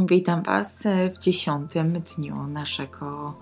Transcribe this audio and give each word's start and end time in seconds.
Witam 0.00 0.42
Was 0.42 0.84
w 1.14 1.18
dziesiątym 1.18 2.00
dniu 2.00 2.46
naszego 2.46 3.34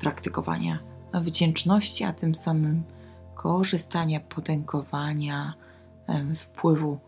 praktykowania 0.00 0.78
wdzięczności, 1.14 2.04
a 2.04 2.12
tym 2.12 2.34
samym 2.34 2.82
korzystania, 3.34 4.20
potęgowania 4.20 5.54
wpływu 6.36 6.98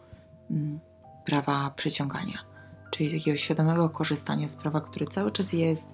prawa 1.24 1.70
przyciągania, 1.70 2.38
czyli 2.90 3.18
takiego 3.18 3.36
świadomego 3.36 3.90
korzystania 3.90 4.48
z 4.48 4.56
prawa, 4.56 4.80
które 4.80 5.06
cały 5.06 5.30
czas 5.30 5.52
jest, 5.52 5.88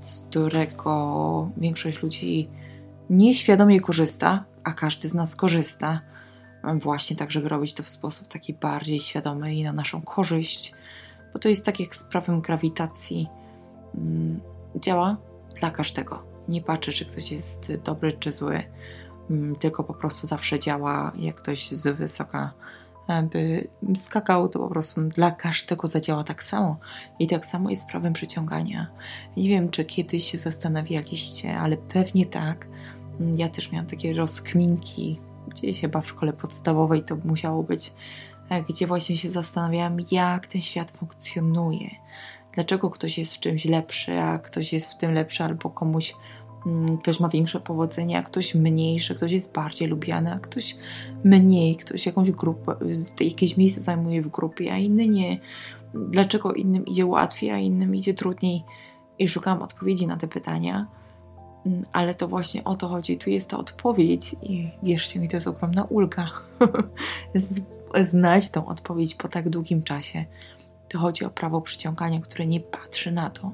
z 0.00 0.20
którego 0.20 1.50
większość 1.56 2.02
ludzi 2.02 2.48
nieświadomie 3.10 3.80
korzysta, 3.80 4.44
a 4.64 4.72
każdy 4.72 5.08
z 5.08 5.14
nas 5.14 5.36
korzysta, 5.36 6.00
właśnie 6.74 7.16
tak, 7.16 7.30
żeby 7.30 7.48
robić 7.48 7.74
to 7.74 7.82
w 7.82 7.88
sposób 7.88 8.28
taki 8.28 8.54
bardziej 8.54 9.00
świadomy 9.00 9.54
i 9.54 9.64
na 9.64 9.72
naszą 9.72 10.02
korzyść 10.02 10.74
bo 11.36 11.40
to 11.40 11.48
jest 11.48 11.66
tak 11.66 11.80
jak 11.80 11.96
z 11.96 12.04
prawem 12.04 12.40
grawitacji. 12.40 13.28
Mm, 13.94 14.40
działa 14.76 15.16
dla 15.60 15.70
każdego. 15.70 16.22
Nie 16.48 16.62
patrzę, 16.62 16.92
czy 16.92 17.06
ktoś 17.06 17.32
jest 17.32 17.72
dobry 17.84 18.12
czy 18.12 18.32
zły, 18.32 18.62
mm, 19.30 19.56
tylko 19.56 19.84
po 19.84 19.94
prostu 19.94 20.26
zawsze 20.26 20.58
działa, 20.58 21.12
jak 21.16 21.36
ktoś 21.36 21.70
z 21.70 21.96
wysoka 21.96 22.52
e, 23.08 23.22
by 23.22 23.68
skakał, 23.96 24.48
to 24.48 24.58
po 24.58 24.68
prostu 24.68 25.00
dla 25.00 25.30
każdego 25.30 25.88
zadziała 25.88 26.24
tak 26.24 26.42
samo. 26.42 26.76
I 27.18 27.26
tak 27.26 27.46
samo 27.46 27.70
jest 27.70 27.82
z 27.82 27.86
prawem 27.86 28.12
przyciągania. 28.12 28.86
Nie 29.36 29.48
wiem, 29.48 29.70
czy 29.70 29.84
kiedyś 29.84 30.30
się 30.30 30.38
zastanawialiście, 30.38 31.58
ale 31.58 31.76
pewnie 31.76 32.26
tak. 32.26 32.68
Mm, 33.20 33.34
ja 33.34 33.48
też 33.48 33.72
miałam 33.72 33.86
takie 33.86 34.14
rozkminki, 34.14 35.20
gdzieś 35.48 35.80
chyba 35.80 36.00
w 36.00 36.08
szkole 36.08 36.32
podstawowej 36.32 37.02
to 37.02 37.16
musiało 37.24 37.62
być 37.62 37.94
gdzie 38.68 38.86
właśnie 38.86 39.16
się 39.16 39.30
zastanawiałam, 39.30 39.96
jak 40.10 40.46
ten 40.46 40.62
świat 40.62 40.90
funkcjonuje. 40.90 41.90
Dlaczego 42.52 42.90
ktoś 42.90 43.18
jest 43.18 43.34
w 43.34 43.40
czymś 43.40 43.64
lepszy, 43.64 44.20
a 44.20 44.38
ktoś 44.38 44.72
jest 44.72 44.92
w 44.92 44.98
tym 44.98 45.12
lepszy, 45.12 45.44
albo 45.44 45.70
komuś 45.70 46.14
mm, 46.66 46.98
ktoś 46.98 47.20
ma 47.20 47.28
większe 47.28 47.60
powodzenie, 47.60 48.18
a 48.18 48.22
ktoś 48.22 48.54
mniejsze, 48.54 49.14
ktoś 49.14 49.32
jest 49.32 49.52
bardziej 49.52 49.88
lubiany, 49.88 50.32
a 50.32 50.38
ktoś 50.38 50.76
mniej, 51.24 51.76
ktoś 51.76 52.06
jakąś 52.06 52.30
grupę, 52.30 52.76
jakieś 53.20 53.56
miejsce 53.56 53.80
zajmuje 53.80 54.22
w 54.22 54.28
grupie, 54.28 54.72
a 54.72 54.78
inny 54.78 55.08
nie. 55.08 55.38
Dlaczego 55.94 56.52
innym 56.52 56.86
idzie 56.86 57.06
łatwiej, 57.06 57.50
a 57.50 57.58
innym 57.58 57.94
idzie 57.94 58.14
trudniej? 58.14 58.64
I 59.18 59.28
szukałam 59.28 59.62
odpowiedzi 59.62 60.06
na 60.06 60.16
te 60.16 60.28
pytania, 60.28 60.86
mm, 61.66 61.84
ale 61.92 62.14
to 62.14 62.28
właśnie 62.28 62.64
o 62.64 62.74
to 62.74 62.88
chodzi. 62.88 63.18
Tu 63.18 63.30
jest 63.30 63.50
ta 63.50 63.58
odpowiedź 63.58 64.36
i 64.42 64.70
wierzcie 64.82 65.20
mi, 65.20 65.28
to 65.28 65.36
jest 65.36 65.46
ogromna 65.46 65.84
ulga. 65.84 66.30
znać 68.02 68.50
tą 68.50 68.66
odpowiedź 68.66 69.14
po 69.14 69.28
tak 69.28 69.48
długim 69.48 69.82
czasie. 69.82 70.24
To 70.88 70.98
chodzi 70.98 71.24
o 71.24 71.30
prawo 71.30 71.60
przyciągania, 71.60 72.20
które 72.20 72.46
nie 72.46 72.60
patrzy 72.60 73.12
na 73.12 73.30
to, 73.30 73.52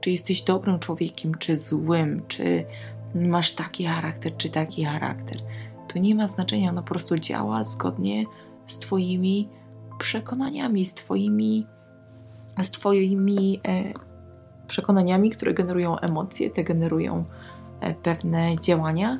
czy 0.00 0.10
jesteś 0.10 0.42
dobrym 0.42 0.78
człowiekiem, 0.78 1.34
czy 1.34 1.56
złym, 1.56 2.22
czy 2.28 2.64
masz 3.14 3.52
taki 3.52 3.84
charakter, 3.84 4.36
czy 4.36 4.50
taki 4.50 4.84
charakter. 4.84 5.36
To 5.88 5.98
nie 5.98 6.14
ma 6.14 6.28
znaczenia, 6.28 6.70
ono 6.70 6.82
po 6.82 6.88
prostu 6.88 7.18
działa 7.18 7.64
zgodnie 7.64 8.24
z 8.66 8.78
Twoimi 8.78 9.48
przekonaniami, 9.98 10.84
z 10.84 10.94
Twoimi, 10.94 11.66
z 12.62 12.70
twoimi 12.70 13.60
e, 13.68 13.92
przekonaniami, 14.66 15.30
które 15.30 15.54
generują 15.54 15.98
emocje, 15.98 16.50
te 16.50 16.64
generują 16.64 17.24
e, 17.80 17.94
pewne 17.94 18.56
działania 18.60 19.18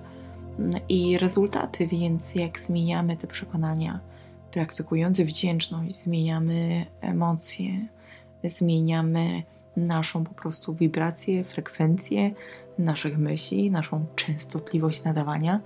mm, 0.59 0.73
i 0.89 1.19
rezultaty, 1.19 1.87
więc 1.87 2.35
jak 2.35 2.61
zmieniamy 2.61 3.17
te 3.17 3.27
przekonania, 3.27 4.01
praktykujący 4.53 5.25
wdzięczność 5.25 5.95
zmieniamy 5.95 6.87
emocje, 7.01 7.89
zmieniamy 8.45 9.43
naszą 9.77 10.25
po 10.25 10.35
prostu 10.35 10.75
wibrację, 10.75 11.45
frekwencję 11.45 12.31
naszych 12.79 13.19
myśli, 13.19 13.71
naszą 13.71 14.07
częstotliwość 14.17 15.05
nadawania 15.05 15.61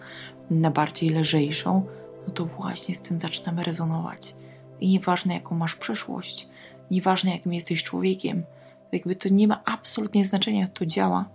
na 0.50 0.70
bardziej 0.70 1.10
lżejszą, 1.10 1.86
no 2.26 2.34
to 2.34 2.44
właśnie 2.44 2.94
z 2.94 3.00
tym 3.00 3.20
zaczynamy 3.20 3.64
rezonować. 3.64 4.34
I 4.80 4.88
nieważne 4.88 5.34
jaką 5.34 5.54
masz 5.54 5.76
przeszłość, 5.76 6.48
nieważne 6.90 7.30
jakim 7.30 7.52
jesteś 7.52 7.82
człowiekiem, 7.82 8.42
to 8.90 8.96
jakby 8.96 9.14
to 9.14 9.28
nie 9.28 9.48
ma 9.48 9.62
absolutnie 9.64 10.24
znaczenia, 10.24 10.68
to 10.68 10.86
działa. 10.86 11.28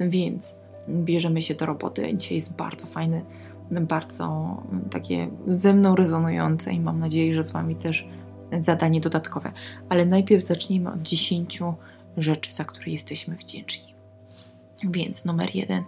Więc 0.00 0.62
bierzemy 0.88 1.42
się 1.42 1.54
do 1.54 1.66
roboty. 1.66 2.14
Dzisiaj 2.16 2.36
jest 2.36 2.56
bardzo 2.56 2.86
fajny 2.86 3.24
bardzo 3.70 4.56
takie 4.90 5.28
ze 5.48 5.74
mną 5.74 5.96
rezonujące 5.96 6.72
i 6.72 6.80
mam 6.80 6.98
nadzieję, 6.98 7.34
że 7.34 7.44
z 7.44 7.50
Wami 7.50 7.76
też 7.76 8.08
zadanie 8.60 9.00
dodatkowe. 9.00 9.52
Ale 9.88 10.06
najpierw 10.06 10.44
zacznijmy 10.44 10.92
od 10.92 11.02
10 11.02 11.60
rzeczy, 12.16 12.52
za 12.52 12.64
które 12.64 12.92
jesteśmy 12.92 13.36
wdzięczni. 13.36 13.94
Więc 14.90 15.24
numer 15.24 15.54
jeden. 15.54 15.84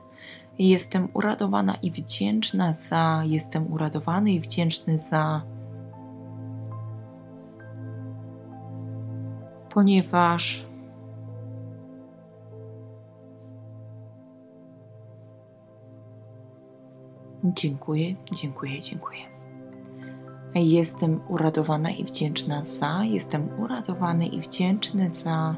Jestem 0.58 1.08
uradowana 1.14 1.74
i 1.82 1.90
wdzięczna 1.90 2.72
za, 2.72 3.22
jestem 3.26 3.72
uradowany 3.72 4.32
i 4.32 4.41
wdzięczny 4.41 4.98
za, 4.98 5.42
ponieważ 9.70 10.66
Dziękuję, 17.44 18.15
dziękuję, 18.32 18.81
dziękuję. 18.81 19.19
Jestem 20.55 21.21
uradowana 21.28 21.91
i 21.91 22.05
wdzięczna 22.05 22.65
za, 22.65 23.05
jestem 23.05 23.60
uradowany 23.60 24.27
i 24.27 24.41
wdzięczny 24.41 25.10
za. 25.10 25.56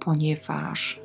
Ponieważ 0.00 1.00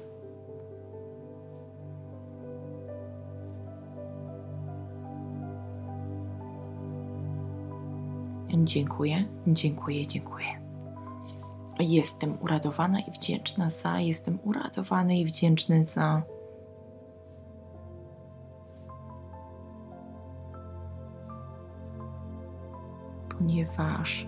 Dziękuję, 8.63 9.25
dziękuję, 9.47 10.07
dziękuję. 10.07 10.62
Jestem 11.79 12.37
uradowana 12.41 12.99
i 12.99 13.11
wdzięczna 13.11 13.69
za, 13.69 13.99
jestem 13.99 14.39
uradowany 14.43 15.19
i 15.19 15.25
wdzięczny 15.25 15.85
za. 15.85 16.21
Ponieważ 23.29 24.27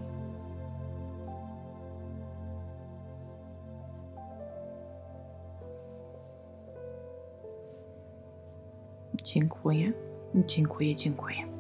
Dziękuję, 9.24 9.94
dziękuję, 10.36 10.96
dziękuję. 10.96 11.55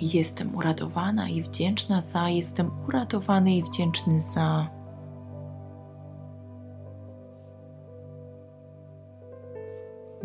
Jestem 0.00 0.54
uradowana 0.54 1.28
i 1.28 1.42
wdzięczna 1.42 2.02
za, 2.02 2.28
jestem 2.28 2.70
uradowany 2.88 3.56
i 3.56 3.62
wdzięczny 3.62 4.20
za. 4.20 4.70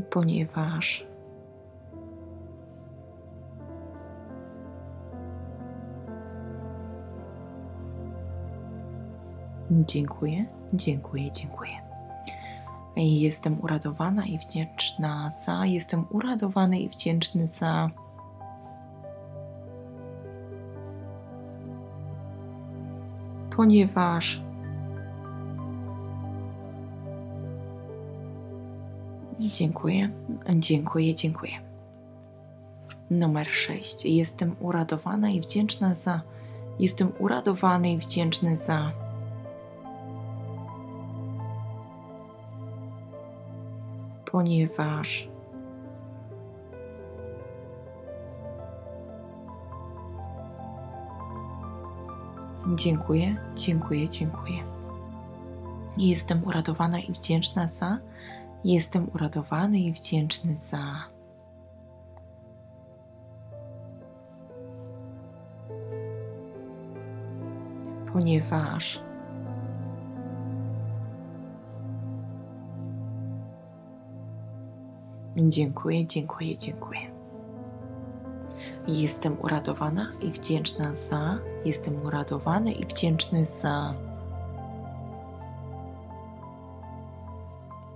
Ponieważ 0.09 1.11
Dziękuję, 9.71 10.45
dziękuję, 10.73 11.31
dziękuję. 11.31 11.71
Jestem 12.95 13.61
uradowana 13.61 14.25
i 14.25 14.37
wdzięczna 14.37 15.29
za, 15.29 15.65
jestem 15.65 16.05
uradowany 16.09 16.79
i 16.79 16.89
wdzięczny 16.89 17.47
za. 17.47 17.89
Ponieważ 23.61 24.41
Dziękuję, 29.39 30.09
dziękuję, 30.49 31.15
dziękuję. 31.15 31.51
Numer 33.09 33.47
6. 33.47 34.05
Jestem 34.05 34.55
uradowana 34.59 35.29
i 35.29 35.41
wdzięczna 35.41 35.95
za. 35.95 36.21
Jestem 36.79 37.11
uradowany 37.19 37.91
i 37.91 37.97
wdzięczny 37.97 38.55
za. 38.55 38.91
Ponieważ 44.31 45.29
Dziękuję, 52.75 53.35
dziękuję, 53.55 54.09
dziękuję. 54.09 54.63
Jestem 55.97 56.43
uradowana 56.45 56.99
i 56.99 57.11
wdzięczna 57.11 57.67
za. 57.67 57.97
Jestem 58.63 59.07
uradowany 59.13 59.79
i 59.79 59.91
wdzięczny 59.91 60.55
za. 60.57 61.11
ponieważ 68.13 69.01
dziękuję, 75.37 76.07
dziękuję, 76.07 76.57
dziękuję. 76.57 77.20
Jestem 78.87 79.37
uradowana 79.41 80.11
i 80.21 80.31
wdzięczna 80.31 80.95
za, 80.95 81.37
jestem 81.65 82.05
uradowany 82.05 82.71
i 82.71 82.85
wdzięczny 82.85 83.45
za, 83.45 83.93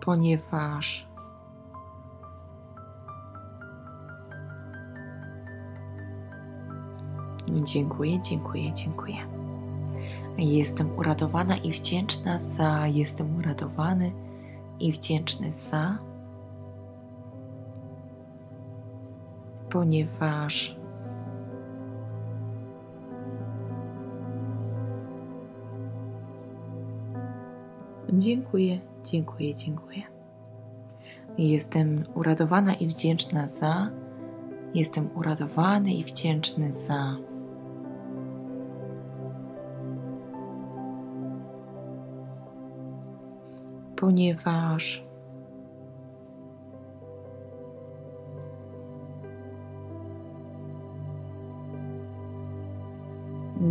ponieważ 0.01 1.07
Dziękuję, 7.63 8.21
dziękuję, 8.21 8.73
dziękuję. 8.73 9.15
Jestem 10.37 10.97
uradowana 10.97 11.57
i 11.57 11.71
wdzięczna 11.71 12.39
za, 12.39 12.87
jestem 12.87 13.37
uradowany 13.37 14.11
i 14.79 14.91
wdzięczny 14.91 15.53
za, 15.53 15.97
ponieważ 19.75 20.77
Dziękuję, 28.13 28.79
dziękuję, 29.03 29.55
dziękuję. 29.55 30.01
Jestem 31.37 31.95
uradowana 32.13 32.73
i 32.73 32.87
wdzięczna 32.87 33.47
za, 33.47 33.89
jestem 34.73 35.09
uradowany 35.15 35.93
i 35.93 36.03
wdzięczny 36.03 36.73
za. 36.73 37.15
ponieważ 43.95 45.04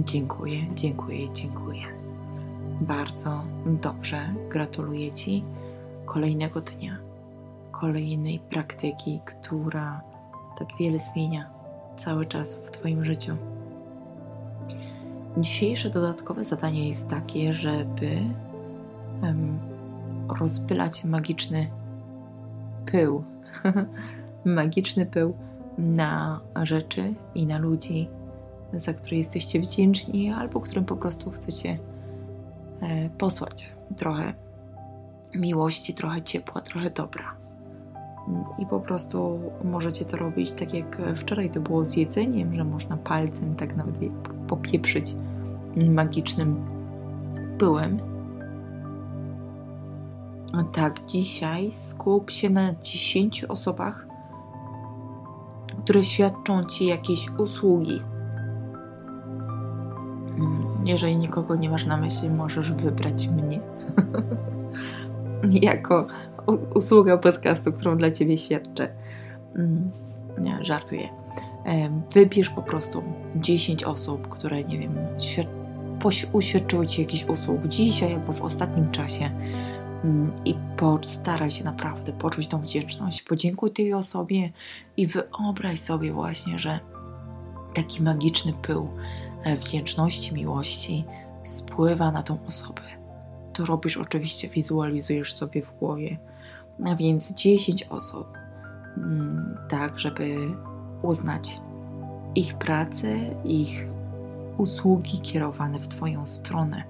Dziękuję, 0.05 0.57
dziękuję, 0.75 1.33
dziękuję. 1.33 1.83
Bardzo 2.81 3.43
dobrze. 3.83 4.19
Gratuluję 4.51 5.13
Ci 5.13 5.45
kolejnego 6.05 6.61
dnia, 6.61 6.99
kolejnej 7.73 8.39
praktyki, 8.39 9.21
która 9.25 10.01
tak 10.59 10.69
wiele 10.81 10.99
zmienia 10.99 11.51
cały 11.97 12.27
czas 12.27 12.55
w 12.55 12.71
Twoim 12.71 13.05
życiu. 13.05 13.37
Dzisiejsze 15.39 15.91
dodatkowe 15.91 16.45
zadanie 16.45 16.89
jest 16.89 17.09
takie, 17.09 17.55
żeby 17.55 18.19
um, 19.23 19.59
rozpylać 20.41 21.05
magiczny 21.05 21.71
pył. 22.87 23.25
magiczny 24.45 25.07
pył 25.07 25.37
na 25.79 26.41
rzeczy 26.63 27.15
i 27.35 27.47
na 27.47 27.59
ludzi, 27.59 28.09
za 28.77 28.95
które 28.95 29.17
jesteście 29.17 29.61
wdzięczni, 29.61 30.31
albo 30.31 30.61
którym 30.61 30.85
po 30.85 30.97
prostu 30.97 31.31
chcecie 31.31 31.79
e, 32.81 33.09
posłać 33.09 33.75
trochę 33.97 34.35
miłości, 35.35 35.95
trochę 35.95 36.23
ciepła, 36.23 36.61
trochę 36.61 36.91
dobra. 36.91 37.37
I 38.59 38.67
po 38.67 38.81
prostu 38.81 39.41
możecie 39.65 40.05
to 40.05 40.17
robić 40.17 40.53
tak 40.53 40.75
jak 40.75 41.03
wczoraj 41.15 41.51
to 41.51 41.61
było 41.61 41.85
z 41.85 41.97
jedzeniem, 41.97 42.55
że 42.57 42.65
można 42.65 42.97
palcem 42.97 43.55
tak 43.55 43.77
nawet 43.77 43.99
popieprzyć 44.49 45.17
magicznym 45.77 46.67
pyłem 47.59 48.15
tak, 50.63 51.07
dzisiaj 51.07 51.73
skup 51.73 52.31
się 52.31 52.51
na 52.51 52.75
10 52.75 53.45
osobach, 53.45 54.07
które 55.79 56.05
świadczą 56.05 56.65
Ci 56.65 56.87
jakieś 56.87 57.31
usługi. 57.31 58.03
Mm, 60.85 60.93
jeżeli 60.93 61.17
nikogo 61.17 61.57
nie 61.57 61.71
masz 61.71 61.87
na 61.87 61.97
myśli, 61.97 62.31
możesz 62.31 62.73
wybrać 62.73 63.29
mnie 63.29 63.61
jako 65.71 66.07
usługę 66.75 67.19
podcastu, 67.19 67.73
którą 67.73 67.97
dla 67.97 68.11
Ciebie 68.11 68.39
świadczę. 68.39 68.89
Mm, 69.57 69.91
nie, 70.39 70.59
żartuję. 70.65 71.09
Wybierz 72.15 72.51
po 72.51 72.63
prostu 72.63 73.03
10 73.37 73.85
osób, 73.85 74.29
które, 74.29 74.65
nie 74.65 74.79
wiem, 74.79 74.95
uświadczyły 76.33 76.87
Ci 76.87 77.01
jakiś 77.01 77.29
usług 77.29 77.67
dzisiaj 77.67 78.15
albo 78.15 78.33
w 78.33 78.43
ostatnim 78.43 78.91
czasie 78.91 79.31
i 80.45 80.55
postaraj 80.77 81.51
się 81.51 81.65
naprawdę 81.65 82.13
poczuć 82.13 82.49
tą 82.49 82.61
wdzięczność. 82.61 83.23
Podziękuj 83.23 83.71
tej 83.71 83.95
osobie 83.95 84.53
i 84.97 85.07
wyobraź 85.07 85.81
sobie 85.81 86.13
właśnie, 86.13 86.59
że 86.59 86.81
taki 87.75 88.03
magiczny 88.03 88.53
pył 88.53 88.89
wdzięczności, 89.57 90.35
miłości 90.35 91.05
spływa 91.45 92.13
na 92.13 92.23
tą 92.23 92.39
osobę. 92.47 92.83
To 93.53 93.65
robisz 93.65 93.97
oczywiście, 93.97 94.49
wizualizujesz 94.49 95.37
sobie 95.37 95.63
w 95.63 95.79
głowie. 95.79 96.19
A 96.85 96.95
więc 96.95 97.33
10 97.33 97.83
osób, 97.83 98.27
mm, 98.97 99.59
tak, 99.69 99.99
żeby 99.99 100.37
uznać 101.03 101.61
ich 102.35 102.59
pracę, 102.59 103.17
ich 103.45 103.87
usługi 104.57 105.19
kierowane 105.19 105.79
w 105.79 105.89
Twoją 105.89 106.27
stronę. 106.27 106.85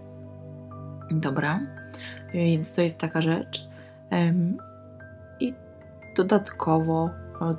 Dobra? 1.11 1.61
Więc 2.35 2.75
to 2.75 2.83
jest 2.83 2.99
taka 2.99 3.23
rzecz. 3.23 3.69
I 5.41 5.55
dodatkowo, 6.17 7.11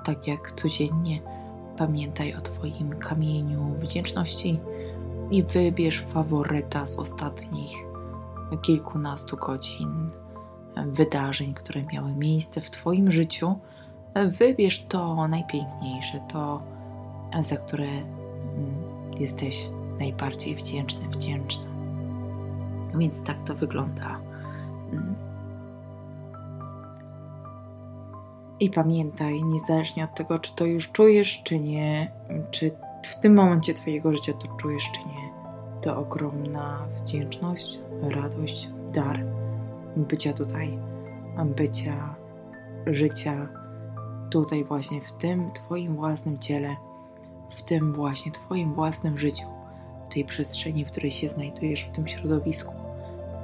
tak 0.04 0.28
jak 0.28 0.52
codziennie, 0.52 1.20
pamiętaj 1.78 2.34
o 2.34 2.42
Twoim 2.42 2.90
kamieniu 2.90 3.76
wdzięczności 3.80 4.60
i 5.32 5.44
wybierz 5.44 6.02
faworyta 6.02 6.86
z 6.86 7.00
ostatnich 7.00 7.72
kilkunastu 8.62 9.38
godzin 9.38 10.12
wydarzeń, 10.88 11.54
które 11.54 11.84
miały 11.94 12.16
miejsce 12.16 12.62
w 12.62 12.72
Twoim 12.72 13.12
życiu. 13.12 13.56
Wybierz 14.40 14.86
to 14.86 15.28
najpiękniejsze, 15.28 16.20
to, 16.34 16.62
za 17.42 17.58
które 17.58 17.88
mm, 17.88 18.06
jesteś 19.20 19.70
najbardziej 20.00 20.56
wdzięczny, 20.56 21.10
wdzięczna. 21.10 21.66
Więc 22.96 23.24
tak 23.24 23.42
to 23.42 23.56
wygląda 23.56 24.20
I 28.60 28.70
pamiętaj, 28.70 29.44
niezależnie 29.44 30.04
od 30.04 30.16
tego, 30.16 30.40
czy 30.40 30.56
to 30.56 30.66
już 30.66 30.92
czujesz, 30.92 31.42
czy 31.44 31.60
nie, 31.60 32.12
czy 32.52 32.72
tym 33.26 33.36
momencie 33.36 33.74
Twojego 33.74 34.12
życia 34.14 34.34
to 34.34 34.48
czujesz, 34.48 34.92
czy 34.92 35.00
nie, 35.08 35.34
to 35.82 35.98
ogromna 35.98 36.88
wdzięczność, 36.98 37.80
radość, 38.02 38.70
dar 38.94 39.26
bycia 39.98 40.34
tutaj, 40.34 40.80
bycia 41.46 42.16
życia 42.86 43.48
tutaj, 44.30 44.64
właśnie 44.64 45.02
w 45.02 45.12
tym 45.12 45.52
Twoim 45.52 45.96
własnym 45.96 46.40
ciele, 46.40 46.76
w 47.50 47.64
tym 47.64 47.94
właśnie 47.94 48.32
Twoim 48.32 48.74
własnym 48.74 49.18
życiu, 49.18 49.46
tej 50.14 50.26
przestrzeni, 50.26 50.86
w 50.86 50.92
której 50.92 51.12
się 51.12 51.30
znajdujesz, 51.30 51.84
w 51.84 51.92
tym 51.92 52.08
środowisku. 52.08 52.74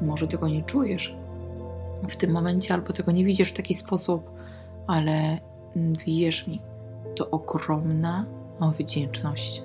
Może 0.02 0.28
tego 0.28 0.48
nie 0.48 0.64
czujesz, 0.64 1.16
w 2.10 2.16
tym 2.16 2.32
momencie, 2.32 2.74
albo 2.74 2.94
tego 2.94 3.12
nie 3.12 3.26
widzisz 3.26 3.50
w 3.50 3.58
taki 3.58 3.74
sposób, 3.74 4.32
ale 4.88 5.40
wierz 6.06 6.48
mi, 6.48 6.62
to 7.16 7.30
ogromna 7.30 8.26
wdzięczność, 8.70 9.64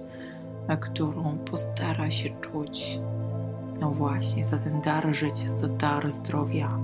którą 0.77 1.39
postara 1.39 2.11
się 2.11 2.29
czuć. 2.41 3.01
No 3.81 3.91
właśnie, 3.91 4.47
za 4.47 4.59
ten 4.59 4.81
dar 4.81 5.15
życia, 5.15 5.53
za 5.53 5.69
dar 5.69 6.11
zdrowia, 6.11 6.79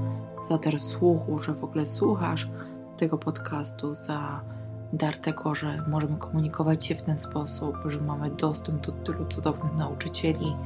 za 0.49 0.59
dar 0.59 0.79
słuchu, 0.79 1.39
że 1.39 1.55
w 1.55 1.65
ogóle 1.65 1.87
słuchasz 1.87 2.49
tego 2.97 3.19
podcastu, 3.19 3.95
za 3.95 4.41
dar 4.93 5.17
tego, 5.17 5.55
że 5.55 5.83
możemy 5.89 6.17
komunikować 6.17 6.87
się 6.87 6.95
w 6.95 7.03
ten 7.03 7.19
sposób, 7.19 7.77
że 7.87 8.01
mamy 8.01 8.31
dostęp 8.31 8.87
do 8.87 8.93
tylu 8.93 9.27
cudownych 9.27 9.75
nauczycieli. 9.75 10.57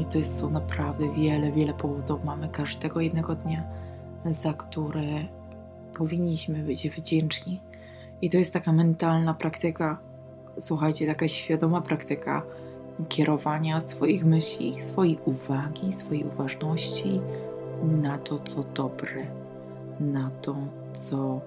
I 0.00 0.04
to 0.04 0.18
jest, 0.18 0.38
są 0.38 0.50
naprawdę 0.50 1.12
wiele, 1.14 1.52
wiele 1.52 1.74
powodów. 1.74 2.24
Mamy 2.24 2.48
każdego 2.48 3.00
jednego 3.00 3.34
dnia 3.34 3.62
za 4.24 4.52
które 4.52 5.24
powinniśmy 5.94 6.58
być 6.62 6.88
wdzięczni. 6.88 7.60
I 8.22 8.30
to 8.30 8.36
jest 8.36 8.52
taka 8.52 8.72
mentalna 8.72 9.34
praktyka, 9.34 9.98
słuchajcie, 10.58 11.06
taka 11.06 11.28
świadoma 11.28 11.80
praktyka 11.80 12.42
kierowania 13.08 13.80
swoich 13.80 14.24
myśli, 14.24 14.82
swojej 14.82 15.18
uwagi, 15.24 15.92
swojej 15.92 16.24
uważności 16.24 17.20
na 17.82 18.18
to, 18.18 18.38
co 18.38 18.62
dobre, 18.62 19.26
na 20.00 20.30
to, 20.42 20.56
co 20.92 21.40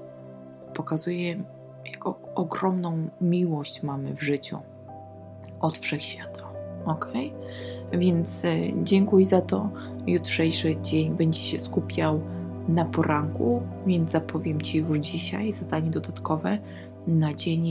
pokazuje, 0.73 1.43
jaką 1.85 2.13
ogromną 2.35 3.09
miłość 3.21 3.83
mamy 3.83 4.15
w 4.15 4.21
życiu 4.21 4.59
od 5.59 5.77
wszechświata. 5.77 6.43
Ok? 6.85 7.11
Więc 7.91 8.45
e, 8.45 8.57
dziękuję 8.83 9.25
za 9.25 9.41
to. 9.41 9.69
Jutrzejszy 10.07 10.81
dzień 10.81 11.15
będzie 11.15 11.39
się 11.39 11.59
skupiał 11.59 12.21
na 12.67 12.85
poranku, 12.85 13.61
więc 13.85 14.11
zapowiem 14.11 14.61
Ci 14.61 14.77
już 14.77 14.97
dzisiaj 14.97 15.51
zadanie 15.51 15.89
dodatkowe 15.89 16.57
na 17.07 17.33
dzień 17.33 17.67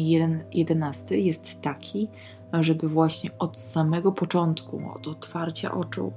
11 0.53 1.19
jest 1.19 1.61
taki, 1.61 2.09
żeby 2.61 2.89
właśnie 2.89 3.31
od 3.39 3.61
samego 3.61 4.13
początku, 4.13 4.91
od 4.95 5.09
otwarcia 5.09 5.75
oczu, 5.75 6.13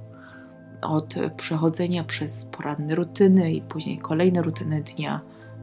od 0.82 1.14
przechodzenia 1.36 2.04
przez 2.04 2.44
poranne 2.44 2.94
rutyny 2.94 3.52
i 3.52 3.62
później 3.62 3.98
kolejne 3.98 4.42
rutyny 4.42 4.82
dnia, 4.82 5.20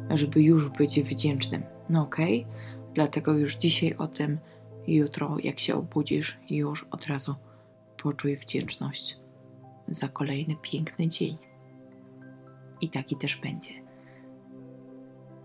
żeby 0.09 0.41
już 0.41 0.69
być 0.69 1.01
wdzięcznym. 1.01 1.63
No 1.89 2.01
okej, 2.01 2.41
okay? 2.41 2.93
dlatego 2.93 3.33
już 3.33 3.55
dzisiaj 3.55 3.95
o 3.97 4.07
tym, 4.07 4.37
jutro 4.87 5.37
jak 5.43 5.59
się 5.59 5.75
obudzisz, 5.75 6.39
już 6.49 6.83
od 6.91 7.07
razu 7.07 7.35
poczuj 8.03 8.37
wdzięczność 8.37 9.19
za 9.87 10.07
kolejny 10.07 10.55
piękny 10.61 11.07
dzień. 11.07 11.37
I 12.81 12.89
taki 12.89 13.15
też 13.15 13.35
będzie. 13.35 13.80